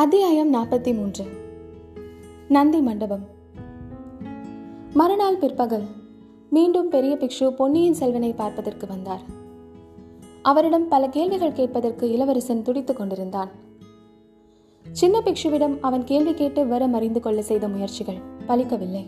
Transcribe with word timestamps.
அத்தியாயம் 0.00 0.54
நாற்பத்தி 0.54 0.94
மூன்று. 0.94 1.24
நந்தி 2.48 2.80
மண்டபம். 2.80 3.26
மறுநாள் 4.94 5.36
பிற்பகல் 5.36 5.84
மீண்டும் 6.50 6.88
பெரிய 6.88 7.18
பிக்ஷு 7.20 7.50
பொன்னியின் 7.50 7.94
செல்வனை 7.94 8.32
பார்ப்பதற்கு 8.32 8.86
வந்தார். 8.86 9.20
அவரிடம் 10.42 10.88
பல 10.88 11.08
கேள்விகள் 11.08 11.52
கேட்பதற்கு 11.52 12.10
இளவரசன் 12.10 12.62
துடித்துக் 12.62 12.96
கொண்டிருந்தான். 12.96 13.48
சின்ன 14.92 15.20
பிக்ஷுவிடம் 15.20 15.78
அவன் 15.80 16.04
கேள்வி 16.04 16.34
கேட்டு 16.34 16.66
வரம் 16.66 16.92
அறிந்து 16.92 17.20
கொள்ள 17.20 17.42
செய்த 17.42 17.68
முயற்சிகள் 17.68 18.18
பலிக்கவில்லை. 18.48 19.06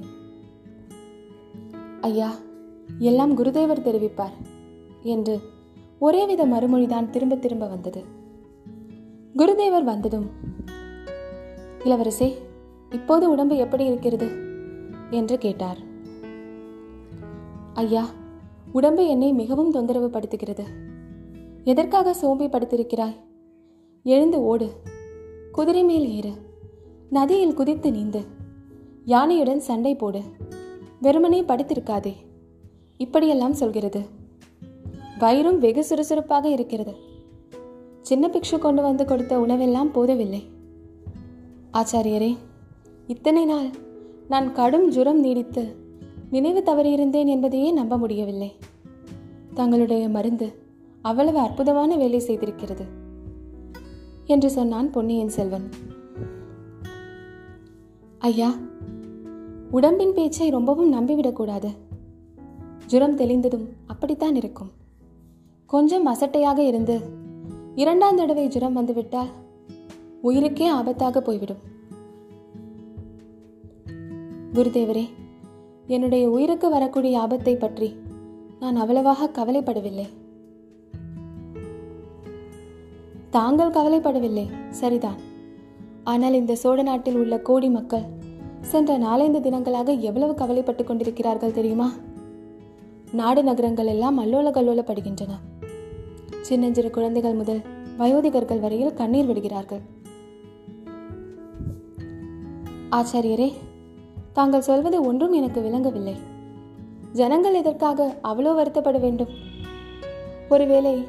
ஐயா 2.01 2.33
எல்லாம் 2.99 3.39
குருதேவர் 3.39 3.83
தெரிவிப்பார் 3.83 4.47
என்று 5.03 5.41
ஒரேவித 5.99 6.47
மறுமொழிதான் 6.47 7.11
திரும்ப 7.11 7.35
திரும்ப 7.35 7.69
வந்தது. 7.69 8.05
குருதேவர் 9.37 9.85
வந்ததும் 9.85 10.51
இளவரசே 11.85 12.35
இப்போது 12.91 13.31
உடம்பு 13.31 13.57
எப்படி 13.57 13.85
இருக்கிறது? 13.85 14.31
என்று 15.11 15.39
கேட்டார். 15.39 15.79
ஐயா 17.75 18.09
உடம்பு 18.73 19.07
என்னை 19.07 19.33
மிகவும் 19.33 19.71
தொந்தரவு 19.71 20.09
படுத்துகிறது 20.09 20.65
எதற்காக 21.65 22.15
சோம்பி 22.15 22.47
படுத்திருக்கிறாய்? 22.47 23.17
எழுந்து 24.03 24.41
ஓடு. 24.41 24.73
குதிரை 25.53 25.85
மேல் 25.85 26.09
ஏறு. 26.09 26.33
நதியில் 27.11 27.55
குதித்து 27.55 27.91
நீந்து. 27.91 28.25
யானையுடன் 29.07 29.57
சண்டை 29.57 29.95
போடு. 29.95 30.23
வெறுமனே 31.01 31.43
படித்திருக்காதே. 31.43 32.15
இப்படியெல்லாம் 32.97 33.53
சொல்கிறது. 33.53 34.01
வயிறும் 35.19 35.59
வெகு 35.59 35.85
சுறுசுறுப்பாக 35.85 36.49
இருக்கிறது. 36.49 36.95
சின்ன 38.01 38.29
பிக்ஷு 38.29 38.59
கொண்டு 38.59 38.83
வந்து 38.83 39.05
கொடுத்த 39.05 39.39
உணவெல்லாம் 39.39 39.91
போதவில்லை. 39.91 40.61
ஆச்சாரியரே 41.73 42.37
இத்தனை 43.07 43.45
நாள் 43.45 43.71
நான் 44.29 44.53
கடும் 44.53 44.89
ஜுரம் 44.89 45.21
நீடித்து 45.21 45.77
நினைவு 46.31 46.63
தவறியிருந்தேன் 46.67 47.27
என்பதையே 47.27 47.71
நம்ப 47.71 47.99
முடியவில்லை. 47.99 48.53
தங்களுடைய 49.55 50.09
மருந்து 50.09 50.55
அவ்வளவு 51.03 51.39
அற்புதமான 51.39 51.97
வேலை 51.97 52.21
செய்திருக்கிறது 52.21 52.85
என்று 54.25 54.51
சொன்னான் 54.51 54.91
பொன்னியின் 54.91 55.29
செல்வன். 55.29 55.69
ஐயா 58.19 58.55
உடம்பின் 59.71 60.15
பேச்சை 60.15 60.49
ரொம்பவும் 60.49 60.93
நம்பிவிடக்கூடாது. 60.93 61.69
ஜுரம் 62.87 63.17
தெளிந்ததும் 63.17 63.67
அப்படித்தான் 63.87 64.35
இருக்கும். 64.35 64.71
கொஞ்சம் 65.67 66.07
அசட்டையாக 66.07 66.59
இருந்து 66.59 67.01
இரண்டாம் 67.75 68.17
தடவை 68.17 68.49
ஜுரம் 68.49 68.73
வந்துவிட்டால் 68.73 69.41
உயிருக்கே 70.23 70.73
ஆபத்தாக 70.73 71.19
போய்விடும். 71.19 71.57
குருதேவரே 74.53 75.09
என்னுடைய 75.87 76.31
உயிருக்கு 76.31 76.71
வரக்கூடிய 76.71 77.21
ஆபத்தை 77.21 77.57
பற்றி 77.57 77.95
நான் 78.61 78.77
அவ்வளவாக 78.77 79.29
கவலைப்படவில்லை. 79.29 80.07
தாங்கள் 83.31 83.71
கவலைப்படவில்லை 83.71 84.47
சரிதான். 84.71 85.19
ஆனால் 86.05 86.33
இந்த 86.33 86.55
சோழ 86.55 86.83
நாட்டில் 86.83 87.17
உள்ள 87.17 87.41
கோடி 87.41 87.69
மக்கள் 87.69 88.03
சென்ற 88.61 88.99
நாலைந்து 88.99 89.39
தினங்களாக 89.39 89.99
எவ்வளவு 89.99 90.33
கவலைப்பட்டுக் 90.33 90.87
கொண்டிருக்கிறார்கள் 90.87 91.53
தெரியுமா? 91.53 91.93
நாடு 93.13 93.43
நகரங்கள் 93.43 93.87
எல்லாம் 93.87 94.19
அல்லோல 94.19 94.51
கல்லோலப்படுகின்றன. 94.51 95.31
சின்னஞ்சிறு 96.41 96.91
குழந்தைகள் 96.91 97.35
முதல் 97.35 97.61
வயோதிகர்கள் 97.99 98.61
வரையில் 98.61 98.95
கண்ணீர் 98.95 99.27
விடுகிறார்கள். 99.27 100.01
ஆச்சாரியரே 102.97 103.53
தாங்கள் 104.33 104.61
சொல்வது 104.61 105.03
ஒன்றும் 105.03 105.33
எனக்கு 105.33 105.61
விளங்கவில்லை. 105.61 106.15
ஜனங்கள் 107.13 107.55
எதற்காக 107.55 108.17
அவ்வளோ 108.25 108.51
வருத்தப்பட 108.59 109.01
வேண்டும்? 109.01 109.29
ஒருவேளை 110.49 111.07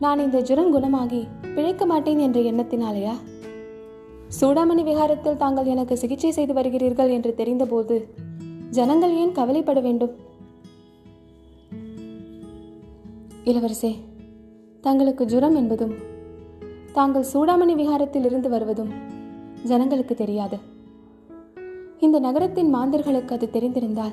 நான் 0.00 0.18
இந்த 0.18 0.40
ஜுரம் 0.40 0.72
குணமாகி 0.72 1.26
பிழைக்க 1.54 1.86
மாட்டேன் 1.86 2.18
என்ற 2.18 2.40
எண்ணத்தினாலேயா? 2.40 3.14
சூடாமணி 4.40 4.82
விகாரத்தில் 4.82 5.36
தாங்கள் 5.36 5.64
எனக்கு 5.64 5.96
சிகிச்சை 5.96 6.30
செய்து 6.30 6.54
வருகிறீர்கள் 6.54 7.10
என்று 7.10 7.34
தெரிந்தபோது 7.34 7.96
ஜனங்கள் 8.70 9.16
ஏன் 9.16 9.32
கவலைப்பட 9.32 9.80
வேண்டும்? 9.80 10.14
இளவரசே 13.44 13.92
தங்களுக்கு 14.80 15.24
ஜுரம் 15.24 15.54
என்பதும் 15.54 15.94
தாங்கள் 16.92 17.28
சூடாமணி 17.32 17.74
விகாரத்தில் 17.74 18.24
இருந்து 18.24 18.48
வருவதும் 18.48 18.94
ஜனங்களுக்கு 19.64 20.14
தெரியாது. 20.14 20.74
இந்த 22.16 22.28
நகரத்தின் 22.28 22.70
மாந்தர்களுக்கு 22.70 23.34
அது 23.34 23.50
தெரிந்திருந்தால் 23.50 24.12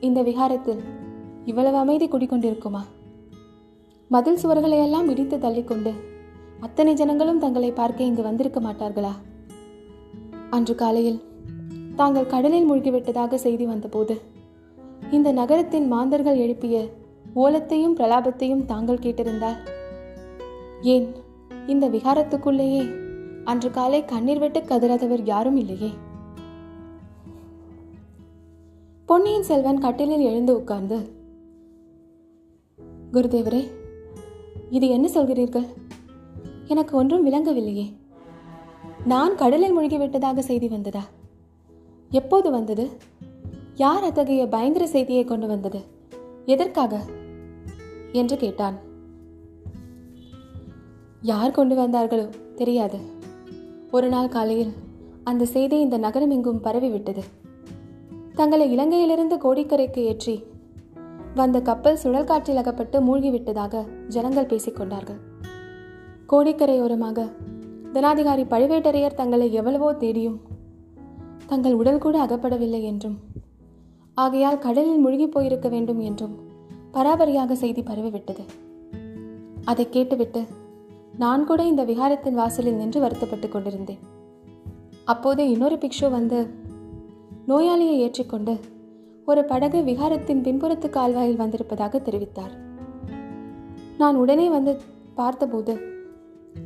இந்த 0.00 0.22
விகாரத்தில் 0.22 0.82
இவ்வளவு 1.44 1.76
அமைதி 1.76 2.06
குடிக்கொண்டிருக்குமா 2.06 2.82
மதில் 4.10 4.38
சுவர்களையெல்லாம் 4.42 5.10
இடித்து 5.10 5.38
தள்ளிக்கொண்டு 5.38 5.92
அத்தனை 6.62 6.94
ஜனங்களும் 6.94 7.38
தங்களை 7.38 7.72
பார்க்க 7.72 8.04
இங்கு 8.04 8.22
வந்திருக்க 8.22 8.60
மாட்டார்களா? 8.60 9.12
அன்று 10.50 10.74
காலையில் 10.74 11.20
தாங்கள் 11.96 12.26
கடலில் 12.26 12.70
மூழ்கிவிட்டதாக 12.70 13.34
செய்தி 13.34 13.66
வந்தபோது 13.66 14.16
இந்த 15.12 15.32
நகரத்தின் 15.32 15.88
மாந்தர்கள் 15.88 16.36
எழுப்பிய 16.36 16.88
ஓலத்தையும் 17.34 17.94
பிரலாபத்தையும் 17.94 18.64
தாங்கள் 18.64 18.98
கேட்டிருந்தால் 18.98 19.56
ஏன் 20.82 21.14
இந்த 21.66 21.88
விகாரத்துக்குள்ளேயே 21.88 22.92
அன்று 23.44 23.70
காலை 23.70 24.04
கண்ணீர் 24.04 24.38
விட்டு 24.38 24.60
கதறாதவர் 24.60 25.22
யாரும் 25.24 25.56
இல்லையே? 25.56 26.11
பொன்னியின் 29.12 29.42
செல்வன் 29.42 29.78
கட்டிலில் 29.78 30.20
எழுந்து 30.20 30.56
உட்கார்ந்து 30.56 30.98
குருதேவரே 33.12 33.66
இது 34.70 34.88
என்ன 34.88 35.10
சொல்கிறீர்கள்? 35.14 35.66
எனக்கு 36.66 36.96
ஒன்றும் 36.96 37.26
விளங்கவில்லையே. 37.26 37.92
நான் 39.04 39.34
கடலில் 39.34 39.78
மூழ்கிவிட்டதாக 39.78 40.38
செய்தி 40.38 40.68
வந்ததா? 40.68 41.04
எப்போது 42.10 42.50
வந்தது? 42.50 42.88
யார் 43.74 44.02
அத்தகைய 44.02 44.48
பயங்கர 44.48 44.86
செய்தியை 44.86 45.24
கொண்டு 45.24 45.46
வந்தது? 45.46 45.80
எதற்காக? 46.46 47.00
என்று 48.12 48.36
கேட்டான். 48.36 48.78
யார் 51.20 51.50
கொண்டு 51.50 51.76
வந்தார்களோ 51.76 52.28
தெரியாது. 52.54 52.98
ஒரு 53.90 54.08
நாள் 54.08 54.28
காலையில் 54.28 54.72
அந்த 55.24 55.44
செய்தி 55.44 55.80
இந்த 55.80 55.98
நகரம் 55.98 56.30
எங்கும் 56.30 56.64
பரவிவிட்டது. 56.64 57.22
தங்களை 58.34 58.66
இலங்கையிலிருந்து 58.76 59.36
கோடிக்கரைக்கு 59.44 60.02
ஏற்றி 60.10 60.34
வந்த 61.34 61.58
கப்பல் 61.60 61.96
சுழல் 61.96 62.24
காற்றில் 62.24 62.56
அகப்பட்டு 62.56 62.96
மூழ்கிவிட்டதாக 63.00 63.82
ஜனங்கள் 64.08 64.46
பேசிக்கொண்டார்கள். 64.46 65.20
கோடிக்கரையோரமாக 66.28 67.26
தனாதிகாரி 67.92 68.44
பழுவேட்டரையர் 68.50 69.14
தங்களை 69.14 69.52
எவ்வளவோ 69.52 69.88
தேடியும் 69.94 70.38
தங்கள் 71.46 71.74
உடல் 71.74 71.98
கூட 71.98 72.16
அகப்படவில்லை 72.24 72.82
என்றும் 72.82 73.16
ஆகையால் 74.14 74.58
கடலில் 74.58 74.98
மூழ்கி 74.98 75.26
போயிருக்க 75.26 75.68
வேண்டும் 75.68 76.00
என்றும் 76.00 76.34
பராபரியாக 76.92 77.52
செய்தி 77.52 77.82
பரவிவிட்டது. 77.82 78.44
அதை 79.64 79.84
கேட்டுவிட்டு 79.88 80.42
நான் 81.16 81.44
கூட 81.44 81.62
இந்த 81.64 81.84
விகாரத்தின் 81.84 82.38
வாசலில் 82.40 82.74
நின்று 82.74 83.00
வருத்தப்பட்டுக் 83.00 83.52
கொண்டிருந்தேன். 83.52 84.02
அப்போதே 85.04 85.50
இன்னொரு 85.50 85.76
பிக்ஷு 85.76 86.10
வந்து 86.10 86.38
நோயாளியை 87.48 87.96
ஏற்றிக்கொண்டு 87.96 88.60
ஒரு 89.26 89.44
படகு 89.44 89.78
விகாரத்தின் 89.78 90.42
பின்புறத்து 90.42 90.90
கால்வாயில் 90.90 91.36
வந்திருப்பதாக 91.36 91.98
தெரிவித்தார். 91.98 92.58
நான் 93.98 94.16
உடனே 94.16 94.48
வந்து 94.48 94.80
பார்த்தபோது 95.14 95.80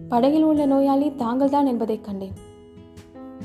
படகில் 0.09 0.43
உள்ள 0.43 0.67
நோயாளி 0.67 1.15
தாங்கள்தான் 1.15 1.67
என்பதைக் 1.67 2.05
கண்டேன். 2.05 2.33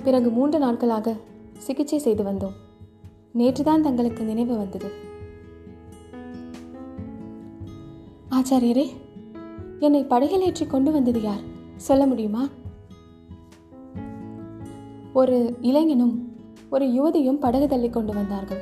பிறகு 0.03 0.29
மூன்று 0.29 0.59
நாட்களாக 0.59 1.15
சிகிச்சை 1.57 1.99
செய்து 1.99 2.23
வந்தோம். 2.23 2.53
நேற்றுதான் 3.37 3.81
தங்களுக்கு 3.81 4.23
நினைவு 4.23 4.57
வந்தது. 4.57 4.91
ஆச்சாரியரே 8.29 8.87
என்னை 9.79 10.03
படகில் 10.03 10.41
ஏற்றி 10.41 10.65
கொண்டு 10.65 10.91
வந்தது 10.91 11.21
யார்? 11.21 11.41
சொல்ல 11.75 12.05
முடியுமா? 12.05 12.47
ஒரு 15.13 15.57
இளைஞனும் 15.61 16.30
ஒரு 16.71 16.85
யுவதியும் 16.85 17.39
படகு 17.39 17.67
தள்ளி 17.67 17.89
கொண்டு 17.89 18.13
வந்தார்கள். 18.13 18.61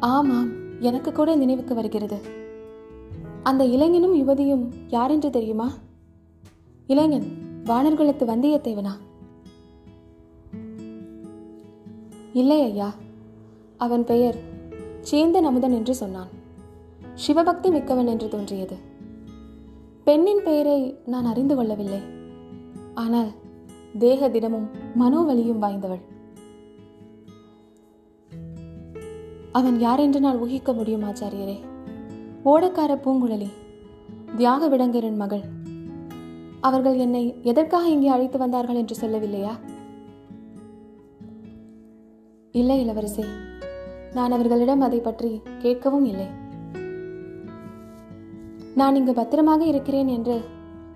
ஆமாம் 0.00 0.48
எனக்கு 0.80 1.12
கூட 1.12 1.36
நினைவுக்கு 1.36 1.74
வருகிறது. 1.74 2.18
அந்த 3.42 3.64
இளைஞனும் 3.64 4.14
யுவதியும் 4.14 4.64
யாரென்று 4.88 5.30
தெரியுமா? 5.30 5.72
இளைஞன் 6.86 7.28
வானர்குலத்து 7.64 8.24
வந்தியத்தேவனா? 8.32 8.94
இல்லை 12.32 12.62
ஐயா 12.62 12.94
அவன் 13.76 14.04
பெயர் 14.04 14.36
சேந்தன் 15.10 15.48
அமுதன் 15.50 15.72
என்று 15.72 15.94
சொன்னான். 15.94 16.28
சிவபக்தி 17.14 17.70
மிக்கவன் 17.70 18.06
என்று 18.06 18.28
தோன்றியது. 18.28 18.76
பெண்ணின் 20.04 20.42
பெயரை 20.44 20.98
நான் 21.06 21.24
அறிந்து 21.24 21.54
கொள்ளவில்லை. 21.56 22.00
ஆனால் 22.94 23.30
தேக 23.98 24.28
திடமும் 24.28 24.70
மனோவலியும் 24.98 25.58
வாய்ந்தவள். 25.58 26.00
அவன் 29.52 29.80
யாரென்று 29.80 30.20
நான் 30.20 30.42
ஊகிக்க 30.42 30.74
முடியும் 30.74 31.02
ஆச்சாரியரே? 31.02 31.60
ஓடக்கார 32.44 32.94
பூங்குழலி 33.04 33.48
தியாக 34.36 34.68
விடங்கரின் 34.68 35.16
மகள். 35.16 35.42
அவர்கள் 36.60 36.96
என்னை 36.96 37.34
எதற்காக 37.42 37.88
இங்கே 37.88 38.08
அழைத்து 38.08 38.38
வந்தார்கள் 38.38 38.76
என்று 38.76 38.96
சொல்லவில்லையா? 39.00 39.50
இல்லை 42.52 42.88
இளவரசே. 42.88 43.24
நான் 44.12 44.32
அவர்களிடம் 44.32 44.80
அதை 44.80 45.00
பற்றி 45.00 45.40
கேட்கவும் 45.58 46.04
இல்லை. 46.04 46.26
நான் 48.74 48.94
இங்கு 48.94 49.12
பத்திரமாக 49.12 49.64
இருக்கிறேன் 49.64 50.08
என்று 50.08 50.40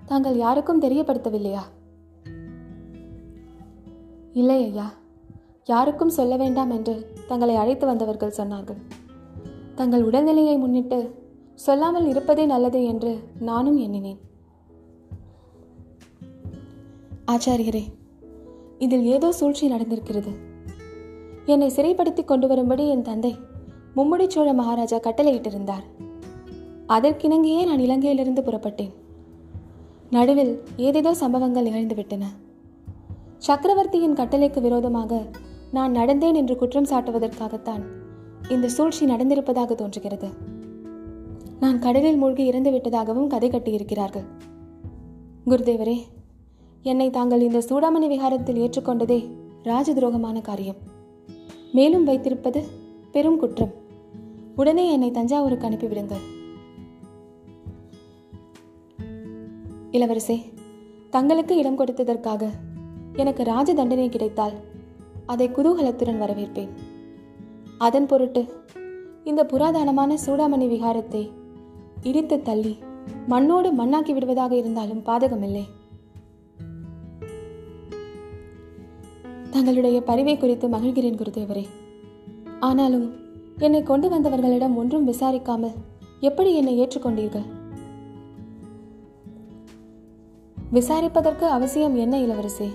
தாங்கள் 0.05 0.37
யாருக்கும் 0.37 0.81
தெரியப்படுத்தவில்லையா? 0.81 1.61
இல்லை 4.33 4.63
ஐயா. 4.63 4.93
யாருக்கும் 5.65 6.09
சொல்ல 6.09 6.35
வேண்டாம் 6.37 6.69
என்று 6.69 7.13
தங்களை 7.27 7.55
அழைத்து 7.55 7.85
வந்தவர்கள் 7.85 8.37
சொன்னார்கள். 8.37 8.79
தங்கள் 9.75 10.05
உடல்நிலையை 10.05 10.57
முன்னிட்டு 10.57 10.99
சொல்லாமல் 11.55 12.07
இருப்பதே 12.07 12.45
நல்லது 12.45 12.85
என்று 12.85 13.11
நானும் 13.39 13.77
எண்ணினேன். 13.77 14.19
ஆச்சாரியரே 17.27 17.83
இதில் 18.77 19.05
ஏதோ 19.05 19.31
சூழ்ச்சி 19.31 19.71
நடந்திருக்கிறது. 19.71 20.31
என்னை 21.45 21.69
சிறைப்படுத்தி 21.75 22.23
கொண்டு 22.25 22.47
வரும்படி 22.47 22.89
என் 22.89 23.01
தந்தை 23.01 23.35
மும்முடி 23.95 24.27
சோழ 24.27 24.53
மகாராஜா 24.53 24.97
கட்டளையிட்டிருந்தார். 24.97 25.85
அதற்கிணங்கியே 26.87 27.65
நான் 27.65 27.79
இலங்கையிலிருந்து 27.79 28.41
புறப்பட்டேன். 28.41 28.93
நடுவில் 30.09 30.63
ஏதேதோ 30.77 31.13
சம்பவங்கள் 31.13 31.65
நிகழ்ந்துவிட்டன. 31.65 32.23
சக்கரவர்த்தியின் 33.45 34.13
கட்டளைக்கு 34.13 34.61
விரோதமாக 34.61 35.21
நான் 35.71 35.95
நடந்தேன் 35.95 36.33
என்று 36.33 36.55
குற்றம் 36.57 36.85
சாட்டுவதற்காகத்தான் 36.85 37.81
இந்த 38.49 38.67
சூழ்ச்சி 38.67 39.05
நடந்திருப்பதாக 39.05 39.75
தோன்றுகிறது. 39.75 40.29
நான் 41.59 41.79
கடலில் 41.79 42.17
மூழ்கி 42.17 42.45
இறந்து 42.45 42.71
விட்டதாகவும் 42.71 43.27
கதை 43.27 43.49
கட்டியிருக்கிறார்கள். 43.49 44.25
குருதேவரே 45.45 45.97
என்னை 46.81 47.09
தாங்கள் 47.09 47.41
இந்த 47.41 47.59
சூடாமணி 47.59 48.07
விகாரத்தில் 48.07 48.61
ஏற்றுக்கொண்டதே 48.61 49.19
ராஜ 49.63 49.93
துரோகமான 49.93 50.41
காரியம். 50.41 50.75
மேலும் 51.71 52.03
வைத்திருப்பது 52.03 52.63
பெரும் 53.11 53.39
குற்றம். 53.39 53.73
உடனே 54.55 54.91
என்னை 54.91 55.11
தஞ்சாவூருக்கு 55.11 55.67
அனுப்பிவிடுங்கள் 55.69 56.23
இளவரசே 59.91 60.43
தங்களுக்கு 61.09 61.57
இடம் 61.57 61.79
கொடுத்ததற்காக 61.79 62.49
எனக்கு 63.15 63.43
ராஜ 63.43 63.73
தண்டனை 63.73 64.09
கிடைத்தால் 64.09 64.53
அதை 65.25 65.49
குதூகலத்துடன் 65.49 66.21
வரவேற்பேன். 66.23 66.69
அதன் 67.77 68.05
பொருட்டு 68.05 68.41
இந்த 69.23 69.43
புராதனமான 69.43 70.17
சூடாமணி 70.25 70.67
விகாரத்தை 70.67 71.31
இடித்து 72.03 72.41
தள்ளி 72.41 72.77
மண்ணோடு 73.27 73.69
மண்ணாக்கி 73.73 74.13
விடுவதாக 74.13 74.55
இருந்தாலும் 74.55 74.99
பாதகமில்லை. 74.99 75.63
தங்களுடைய 79.49 80.01
பரிவை 80.01 80.37
குறித்து 80.37 80.67
மகிழ்கிறேன் 80.67 81.19
குருதேவரே. 81.21 81.65
ஆனாலும் 82.59 83.13
என்னை 83.57 83.83
கொண்டு 83.83 84.09
வந்தவர்களிடம் 84.09 84.75
ஒன்றும் 84.75 85.07
விசாரிக்காமல் 85.07 85.75
எப்படி 86.19 86.53
என்னை 86.53 86.79
ஏற்றுக்கொண்டீர்கள்? 86.79 87.45
விசாரிப்பதற்கு 90.73 91.45
அவசியம் 91.49 91.95
என்ன 91.95 92.17
இளவரசே? 92.19 92.69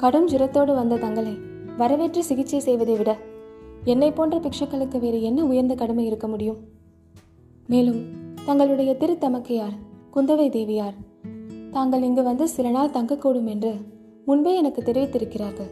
கடும் 0.00 0.28
ஜுரத்தோடு 0.28 0.74
வந்த 0.74 0.96
தங்களை 0.96 1.32
வரவேற்று 1.76 2.24
சிகிச்சை 2.24 2.60
செய்வதை 2.60 2.96
விட 2.96 3.18
என்னை 3.84 4.12
போன்ற 4.12 4.38
பிக்ஷுக்களுக்கு 4.38 4.98
வேறு 4.98 5.22
என்ன 5.22 5.44
உயர்ந்த 5.44 5.74
கடமை 5.74 6.06
இருக்க 6.06 6.28
முடியும்? 6.28 6.58
மேலும் 7.66 8.00
தங்களுடைய 8.44 8.96
திருத்தமக்கையார் 8.98 9.76
குந்தவை 10.14 10.50
தேவியார் 10.50 10.94
தாங்கள் 11.70 12.02
இங்கு 12.02 12.22
வந்து 12.22 12.48
சில 12.48 12.70
நாள் 12.70 12.90
தங்கக்கூடும் 12.90 13.44
என்று 13.44 13.72
முன்பே 14.24 14.56
எனக்கு 14.56 14.82
தெரிவித்திருக்கிறார்கள். 14.82 15.70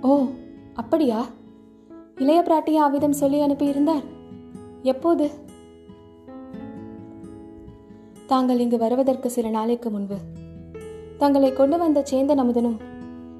ஓ 0.00 0.24
அப்படியா? 0.74 1.26
இளைய 2.16 2.40
பிராட்டியா 2.40 2.84
அவ்விதம் 2.86 3.20
சொல்லி 3.22 3.40
அனுப்பியிருந்தார் 3.40 4.04
எப்போது? 4.82 5.30
தாங்கள் 8.26 8.58
இங்கு 8.58 8.78
வருவதற்கு 8.78 9.30
சில 9.30 9.48
நாளைக்கு 9.50 9.90
முன்பு 9.90 10.18
தங்களை 11.18 11.52
கொண்டு 11.52 11.78
வந்த 11.78 12.04
சேந்தன் 12.10 12.42
அமுதனும் 12.42 12.78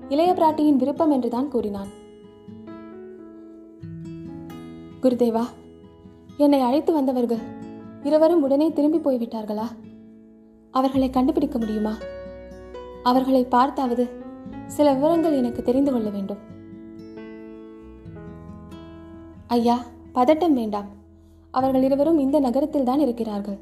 இளைய 0.09 0.31
பிராட்டியின் 0.33 0.77
விருப்பம் 0.77 1.11
என்றுதான் 1.11 1.49
கூறினான். 1.49 1.91
குருதேவா 5.03 5.45
என்னை 6.37 6.61
அழைத்து 6.61 6.93
வந்தவர்கள் 6.93 7.43
இருவரும் 8.03 8.43
உடனே 8.43 8.73
திரும்பி 8.73 8.99
போய்விட்டார்களா? 8.99 9.67
அவர்களை 10.71 11.11
கண்டுபிடிக்க 11.11 11.59
முடியுமா? 11.59 11.95
அவர்களை 13.03 13.45
பார்த்தாவது 13.45 14.07
சில 14.67 14.93
விவரங்கள் 14.93 15.33
எனக்கு 15.33 15.63
தெரிந்து 15.63 15.93
கொள்ள 15.93 16.09
வேண்டும். 16.11 16.43
ஐயா 19.47 19.79
பதட்டம் 20.15 20.53
வேண்டாம். 20.53 20.89
அவர்கள் 21.51 21.83
இருவரும் 21.83 22.19
இந்த 22.19 22.41
நகரத்தில் 22.41 22.85
தான் 22.85 22.99
இருக்கிறார்கள். 22.99 23.59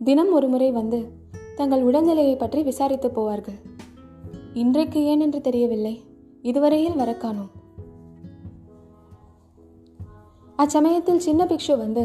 தினம் 0.00 0.32
ஒரு 0.32 0.48
முறை 0.48 0.70
வந்து 0.70 0.98
தங்கள் 1.62 1.84
உடல்நிலையை 1.88 2.36
பற்றி 2.38 2.60
விசாரித்து 2.62 3.08
போவார்கள். 3.08 3.58
இன்றைக்கு 4.54 5.00
ஏன் 5.04 5.20
என்று 5.20 5.40
தெரியவில்லை. 5.40 5.92
இதுவரையில் 6.42 6.96
வரக்கானோம் 7.00 7.50
அச்சமயத்தில் 10.58 11.22
சின்ன 11.26 11.44
பிக்ஷு 11.44 11.74
வந்து 11.78 12.04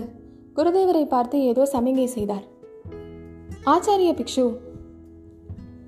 குருதேவரை 0.56 1.04
பார்த்து 1.06 1.38
ஏதோ 1.42 1.64
சமிகை 1.74 2.06
செய்தார். 2.06 2.46
ஆச்சாரிய 3.66 4.12
பிக்ஷு 4.20 4.46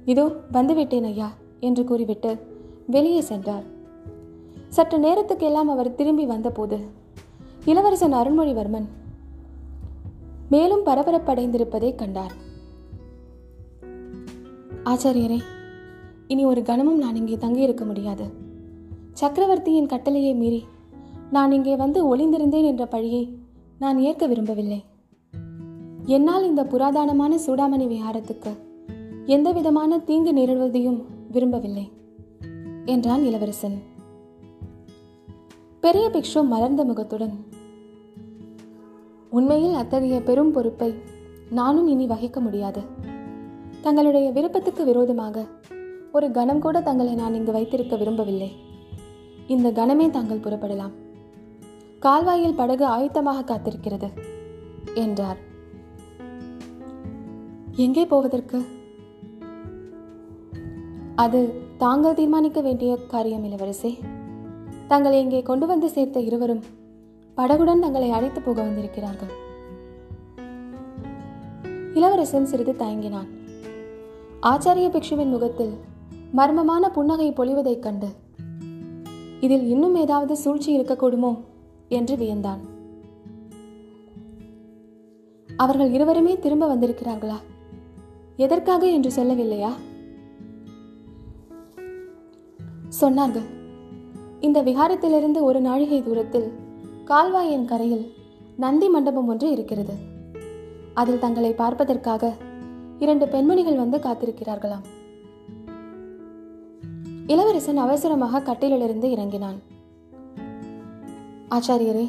இதோ 0.05 0.25
வந்துவிட்டேன் 0.51 1.07
ஐயா 1.11 1.29
என்று 1.59 1.83
கூறிவிட்டு 1.83 2.33
வெளியே 2.87 3.21
சென்றார். 3.21 3.65
சற்று 4.69 4.97
நேரத்துக்கெல்லாம் 4.97 5.71
அவர் 5.75 5.95
திரும்பி 5.95 6.25
வந்தபோது 6.25 6.79
இளவரசன் 7.65 8.13
அருண்மொழிவர்மன் 8.13 8.89
மேலும் 10.49 10.85
பரபரப்படைந்திருப்பதை 10.85 11.89
கண்டார். 11.95 12.35
ஆச்சாரியரே 14.83 15.39
இனி 16.27 16.45
ஒரு 16.45 16.61
கணமும் 16.61 16.97
நான் 16.97 17.15
இங்கே 17.15 17.37
தங்கியிருக்க 17.37 17.85
முடியாது. 17.85 18.25
சக்கரவர்த்தியின் 19.11 19.85
கட்டளையை 19.85 20.35
மீறி 20.35 20.63
நான் 21.31 21.51
இங்கே 21.51 21.75
வந்து 21.75 22.15
ஒளிந்திருந்தேன் 22.15 22.63
என்ற 22.63 22.85
பழியை 22.85 23.37
நான் 23.79 23.97
ஏற்க 23.97 24.27
விரும்பவில்லை. 24.27 24.83
என்னால் 26.05 26.43
இந்த 26.43 26.63
புராதனமான 26.63 27.35
சூடாமணி 27.45 27.87
விஹாரத்துக்கு 27.87 28.51
எந்த 29.25 29.51
விதமான 29.51 29.99
தீங்கு 29.99 30.33
நேரிடுவதையும் 30.33 30.99
விரும்பவில்லை 31.31 31.91
என்றான் 32.85 33.23
இளவரசன். 33.23 33.77
பெரிய 35.79 36.09
பிக்ஷு 36.09 36.47
மலர்ந்த 36.47 36.83
முகத்துடன் 36.83 37.45
உண்மையில் 39.29 39.73
அத்தகைய 39.73 40.21
பெரும் 40.21 40.51
பொறுப்பை 40.51 40.93
நானும் 41.49 41.87
இனி 41.87 42.07
வகிக்க 42.07 42.39
முடியாது. 42.39 42.81
தங்களுடைய 43.81 44.31
விருப்பத்துக்கு 44.31 44.83
விரோதமாக 44.85 45.45
ஒரு 46.11 46.31
கணம் 46.31 46.59
கூட 46.59 46.81
தங்களை 46.81 47.13
நான் 47.13 47.33
இங்கு 47.33 47.51
வைத்திருக்க 47.51 47.95
விரும்பவில்லை. 47.95 48.49
இந்த 49.47 49.71
கணமே 49.71 50.09
தாங்கள் 50.09 50.43
புறப்படலாம். 50.45 50.95
கால்வாயில் 51.99 52.55
படகு 52.55 52.85
ஆயத்தமாக 52.85 53.45
காத்திருக்கிறது 53.51 54.09
என்றார். 54.93 55.39
எங்கே 57.75 58.05
போவதற்கு? 58.05 58.59
அது 61.15 61.39
தாங்கள் 61.77 62.13
தீர்மானிக்க 62.13 62.61
வேண்டிய 62.61 62.91
காரியம் 63.07 63.43
இளவரசே. 63.43 63.91
தங்களை 64.87 65.19
இங்கே 65.19 65.41
கொண்டு 65.41 65.65
வந்து 65.67 65.89
சேர்த்த 65.89 66.19
இருவரும் 66.19 66.63
படகுடன் 67.37 67.83
தங்களை 67.85 68.11
அழைத்து 68.11 68.41
போக 68.41 68.61
வந்திருக்கிறார்கள். 68.61 69.33
இளவரசன் 71.93 72.45
சிறிது 72.45 72.73
தயங்கினான். 72.79 73.29
ஆச்சாரிய 74.41 74.89
பிக்ஷுவின் 74.89 75.29
முகத்தில் 75.29 75.73
மர்மமான 76.35 76.89
புன்னகை 76.89 77.31
பொழிவதைக் 77.31 77.79
கண்டு 77.79 78.07
இதில் 79.39 79.67
இன்னும் 79.67 79.95
ஏதாவது 79.95 80.37
சூழ்ச்சி 80.37 80.79
இருக்கக்கூடுமோ? 80.79 81.37
என்று 81.89 82.15
வியந்தான். 82.15 82.59
அவர்கள் 85.57 85.91
இருவருமே 85.91 86.39
திரும்ப 86.39 86.75
வந்திருக்கிறார்களா? 86.75 87.35
எதற்காக 88.37 88.87
என்று 88.87 89.23
சொல்லவில்லையா? 89.23 89.69
சொன்னார்கள். 93.01 93.45
இந்த 94.39 94.63
விகாரத்திலிருந்து 94.63 95.41
ஒரு 95.41 95.61
நாழிகை 95.61 96.03
தூரத்தில் 96.03 96.51
கால்வாயின் 97.05 97.65
கரையில் 97.65 98.13
நந்தி 98.57 98.89
மண்டபம் 98.89 99.27
ஒன்று 99.27 99.51
இருக்கிறது. 99.51 99.93
அதில் 100.93 101.19
தங்களை 101.19 101.53
பார்ப்பதற்காக 101.53 102.35
இரண்டு 102.99 103.27
பெண்மணிகள் 103.27 103.75
வந்து 103.75 103.97
காத்திருக்கிறார்களாம். 103.97 104.85
இளவரசன் 107.27 107.77
அவசரமாக 107.77 108.41
கட்டிலிருந்து 108.41 109.09
இறங்கினான். 109.11 109.59
ஆச்சாரியரே 111.49 112.07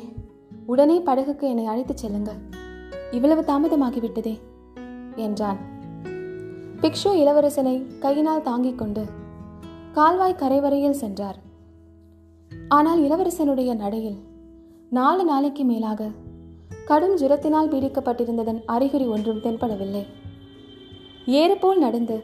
உடனே 0.66 0.98
படகுக்கு 0.98 1.40
என்னை 1.40 1.66
அழைத்துச் 1.66 1.96
செல்லுங்கள். 1.96 2.40
இவ்வளவு 3.10 3.42
தாமதமாகிவிட்டதே 3.42 4.38
என்றான். 5.16 5.56
பிக்ஷு 6.80 7.04
இளவரசனை 7.04 7.98
கையினால் 7.98 8.42
தாங்கிக் 8.42 8.78
கொண்டு 8.78 9.04
கால்வாய் 9.92 10.38
கரைவரையில் 10.38 11.00
சென்றார். 11.02 11.38
ஆனால் 12.68 13.00
இளவரசனுடைய 13.00 13.74
நடையில் 13.74 14.18
நாலு 14.90 15.24
நாளைக்கு 15.24 15.64
மேலாக 15.64 16.08
கடும் 16.84 17.16
ஜுரத்தினால் 17.16 17.72
பீடிக்கப்பட்டிருந்ததன் 17.72 18.62
அறிகுறி 18.66 19.06
ஒன்றும் 19.06 19.38
தென்படவில்லை. 19.38 20.06
ஏறுபோல் 21.26 21.78
நடந்து 21.78 22.22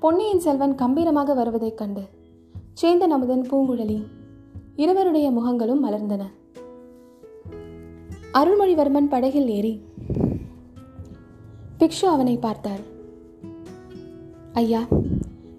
பொன்னியின் 0.00 0.40
செல்வன் 0.40 0.74
கம்பீரமாக 0.74 1.34
வருவதைக் 1.34 1.76
கண்டு 1.76 2.02
சேந்தன் 2.82 3.14
அமுதன் 3.16 3.46
பூங்குழலி 3.50 4.02
இருவருடைய 4.76 5.30
முகங்களும் 5.30 5.84
மலர்ந்தன. 5.84 6.22
அருள்மொழிவர்மன் 8.32 9.08
படகில் 9.08 9.48
ஏறி 9.48 9.82
பிக்ஷு 11.78 12.04
அவனை 12.04 12.36
பார்த்தார். 12.36 12.80
ஐயா 14.52 14.86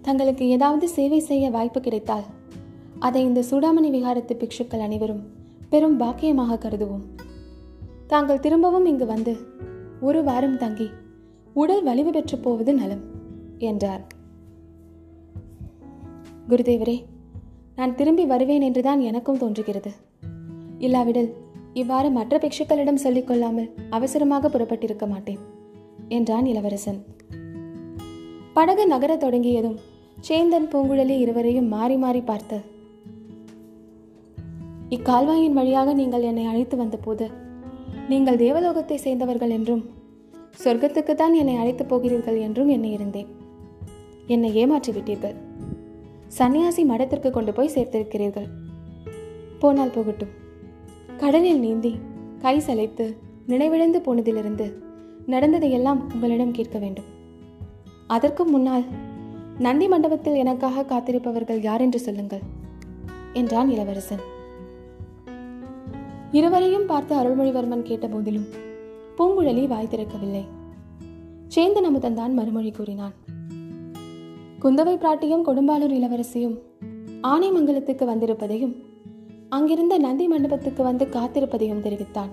தங்களுக்கு 0.01 0.47
ஏதாவது 0.47 0.89
சேவை 0.89 1.19
செய்ய 1.19 1.49
வாய்ப்பு 1.49 1.81
கிடைத்தால் 1.81 2.23
அதை 2.99 3.23
இந்த 3.23 3.43
சூடாமணி 3.49 3.89
விகாரத்து 3.89 4.37
பிக்ஷுக்கள் 4.37 4.81
அனைவரும் 4.81 5.23
பெரும் 5.69 5.99
பாக்கியமாக 5.99 6.59
கருதுவோம். 6.59 7.05
தாங்கள் 8.07 8.39
திரும்பவும் 8.39 8.85
இங்கு 8.85 9.05
வந்து 9.05 9.37
ஒரு 10.01 10.23
வாரம் 10.23 10.57
தங்கி 10.57 10.89
உடல் 11.53 11.83
வலிவு 11.83 12.11
பெற்று 12.11 12.37
போவது 12.37 12.73
நலம் 12.73 13.03
என்றார். 13.57 14.07
குருதேவரே 16.49 17.03
நான் 17.75 17.95
திரும்பி 17.95 18.25
வருவேன் 18.25 18.61
என்றுதான் 18.61 18.99
எனக்கும் 18.99 19.37
தோன்றுகிறது. 19.37 19.91
இல்லாவிடில் 20.77 21.33
இவ்வாறு 21.73 22.09
மற்ற 22.09 22.37
பிக்ஷுக்களிடம் 22.37 23.03
சொல்லிக்கொள்ளாமல் 23.03 23.71
அவசரமாக 23.89 24.49
புறப்பட்டிருக்க 24.49 25.07
மாட்டேன் 25.07 25.39
என்றான் 26.07 26.45
இளவரசன். 26.45 27.05
படகு 28.53 28.87
நகரத் 28.87 29.19
தொடங்கியதும் 29.19 29.79
சேந்தன் 30.29 30.67
பூங்குழலி 30.73 31.17
இருவரையும் 31.17 31.67
மாறி 31.67 31.95
மாறி 31.95 32.21
பார்த்து 32.21 32.57
இக்கால்வாயின் 34.89 35.53
வழியாக 35.53 35.93
நீங்கள் 35.93 36.21
என்னை 36.21 36.45
அழைத்து 36.45 36.77
வந்தபோது 36.77 37.29
நீங்கள் 38.09 38.37
தேவலோகத்தை 38.37 38.97
சேர்ந்தவர்கள் 38.97 39.49
என்றும் 39.49 39.89
சொர்க்கத்துக்குத்தான் 40.53 41.35
என்னை 41.41 41.55
அழைத்து 41.55 41.85
போகிறீர்கள் 41.85 42.37
என்றும் 42.37 42.67
என்னை 42.67 42.91
இருந்தேன் 42.91 43.29
என்னை 44.25 44.49
ஏமாற்றி 44.55 44.91
விட்டீர்கள் 44.91 45.37
சன்னியாசி 46.37 46.81
மடத்திற்கு 46.89 47.29
கொண்டு 47.29 47.51
போய் 47.53 47.71
சேர்த்திருக்கிறீர்கள். 47.75 48.49
போனால் 49.59 49.93
போகட்டும். 49.95 50.33
கடலில் 51.17 51.59
நீந்தி 51.59 51.91
கை 52.39 52.55
சலைத்து 52.59 53.05
நினைவிழந்து 53.47 53.99
போனதிலிருந்து 54.05 54.67
நடந்ததையெல்லாம் 55.25 56.01
உங்களிடம் 56.13 56.51
கேட்க 56.51 56.77
வேண்டும். 56.79 57.09
அதற்கு 58.07 58.43
முன்னால் 58.45 58.85
நந்தி 59.57 59.87
மண்டபத்தில் 59.87 60.35
எனக்காக 60.35 60.85
காத்திருப்பவர்கள் 60.91 61.61
யார் 61.61 61.81
என்று 61.81 61.99
சொல்லுங்கள் 61.99 62.45
என்றான் 63.33 63.69
இளவரசன். 63.69 64.23
இருவரையும் 66.31 66.85
பார்த்து 66.85 67.13
அருள்மொழிவர்மன் 67.15 67.87
கேட்ட 67.89 68.07
போதிலும் 68.07 68.47
பூங்குழலி 69.19 69.63
வாய் 69.67 69.89
திறக்கவில்லை 69.91 70.41
சேந்தன் 71.53 71.87
அமுதன் 71.87 72.17
தான் 72.19 72.33
மறுமொழி 72.37 72.71
கூறினான். 72.71 73.15
குந்தவை 74.63 74.93
பிராட்டியும் 75.01 75.43
கொடும்பாளூர் 75.47 75.95
இளவரசியும் 75.95 76.55
ஆனைமங்கலத்துக்கு 77.31 78.05
வந்திருப்பதையும் 78.11 78.75
அங்கிருந்த 79.57 79.97
நந்தி 80.05 80.27
மண்டபத்துக்கு 80.27 80.83
வந்து 80.89 81.05
காத்திருப்பதையும் 81.15 81.83
தெரிவித்தான். 81.85 82.31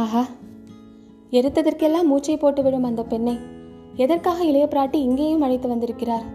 ஆஹா 0.00 0.22
எடுத்ததற்கெல்லாம் 1.38 2.10
மூச்சை 2.12 2.36
போட்டுவிடும் 2.36 2.88
அந்த 2.90 3.04
பெண்ணை 3.12 3.36
எதற்காக 4.04 4.44
இளைய 4.44 4.66
பிராட்டி 4.70 4.98
இங்கேயும் 5.08 5.44
அழைத்து 5.46 5.68
வந்திருக்கிறார்? 5.68 6.26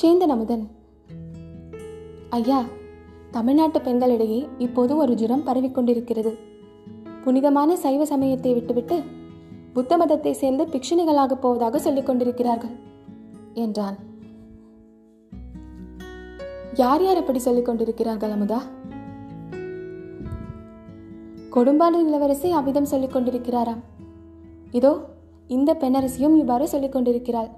சேந்தன் 0.00 0.34
அமுதன் 0.36 0.66
ஐயா 2.40 2.60
தமிழ்நாட்டு 3.30 3.78
பெண்களிடையே 3.78 4.48
இப்போது 4.58 4.96
ஒரு 4.96 5.14
ஜுரம் 5.14 5.46
பரவிக்கொண்டிருக்கிறது 5.46 6.32
புனிதமான 7.24 7.76
சைவ 7.76 8.04
சமயத்தை 8.04 8.54
விட்டுவிட்டு 8.54 8.96
புத்த 9.72 9.96
மதத்தை 9.96 10.32
சேர்ந்து 10.32 10.64
பிக்ஷுனிகளாக 10.64 11.34
போவதாக 11.34 11.78
சொல்லிக் 11.78 12.06
கொண்டிருக்கிறார்கள் 12.06 12.74
என்றான். 13.54 13.98
யார் 16.74 17.02
யார் 17.02 17.16
அப்படி 17.16 17.38
சொல்லிக் 17.38 17.64
கொண்டிருக்கிறார்கள் 17.64 18.30
அமுதா? 18.30 18.60
கொடும்பாளூர் 21.54 22.08
இளவரசி 22.08 22.50
அவ்விதம் 22.50 22.84
சொல்லிக் 22.84 23.14
கொண்டிருக்கிறாராம். 23.16 23.82
இதோ 24.70 24.92
இந்த 25.46 25.76
பெண்ணரசியும் 25.80 26.36
இவ்வாறு 26.36 26.68
சொல்லிக் 26.68 26.92
கொண்டிருக்கிறாள். 26.92 27.50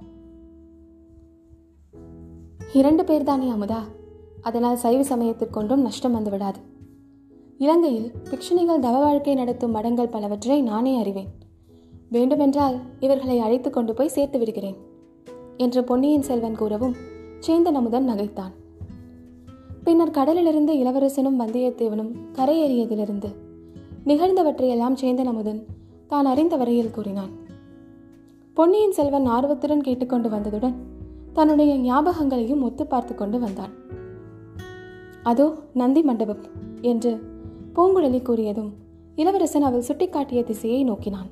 இரண்டு 2.72 3.02
பேர்தானே 3.02 3.48
அமுதா? 3.50 3.80
அதனால் 4.42 4.76
சைவ 4.76 5.16
சமயத்திற்கொன்றும் 5.16 5.76
நஷ்டம் 5.76 6.14
வந்துவிடாது. 6.14 6.60
இலங்கையில் 7.58 8.12
பிக்ஷுனிகள் 8.30 8.78
தவ 8.78 8.98
வாழ்க்கை 8.98 9.34
நடத்தும் 9.34 9.74
மடங்கள் 9.74 10.08
பலவற்றை 10.08 10.62
நானே 10.62 10.98
அறிவேன். 10.98 11.28
வேண்டுமென்றால் 12.10 12.76
இவர்களை 13.00 13.38
அழைத்து 13.38 13.70
கொண்டு 13.70 13.94
போய் 13.94 14.08
சேர்த்து 14.08 14.38
விடுகிறேன் 14.38 14.76
என்று 15.56 15.84
பொன்னியின் 15.84 16.22
செல்வன் 16.22 16.56
கூறவும் 16.56 16.94
சேந்தன் 17.46 17.72
அமுதன் 17.72 18.08
நகைத்தான். 18.08 18.50
பின்னர் 19.84 20.10
கடலிலிருந்து 20.10 20.72
இளவரசனும் 20.74 21.40
வந்தியத்தேவனும் 21.40 22.14
கரையேறியதிலிருந்து 22.32 23.30
நிகழ்ந்தவற்றையெல்லாம் 24.06 24.96
சேந்தன் 25.00 25.24
அமுதன் 25.24 25.66
தான் 26.06 26.24
அறிந்த 26.24 26.56
வரையில் 26.56 26.90
கூறினான். 26.90 27.30
பொன்னியின் 28.54 28.92
செல்வன் 28.92 29.26
ஆர்வத்துடன் 29.26 29.82
கேட்டுக்கொண்டு 29.82 30.28
வந்ததுடன் 30.28 30.74
தன்னுடைய 31.32 31.76
ஞாபகங்களையும் 31.76 32.62
ஒத்து 32.62 32.86
பார்த்து 32.86 33.14
கொண்டு 33.14 33.38
வந்தான். 33.38 33.79
அதோ 35.22 35.56
நந்தி 35.74 36.02
மண்டபம் 36.02 36.44
என்று 36.80 37.20
பூங்குழலி 37.74 38.20
கூறியதும் 38.22 38.70
இளவரசன் 39.14 39.62
அவள் 39.62 39.84
சுட்டிக்காட்டிய 39.88 40.44
திசையை 40.44 40.84
நோக்கினான். 40.84 41.26